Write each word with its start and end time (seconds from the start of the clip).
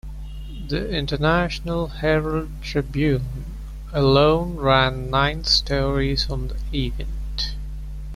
The 0.67 0.89
"International 0.89 1.85
Herald 1.85 2.63
Tribune" 2.63 3.45
alone 3.93 4.55
ran 4.55 5.11
nine 5.11 5.43
stories 5.43 6.27
on 6.27 6.47
the 6.47 6.57
event. 6.85 7.53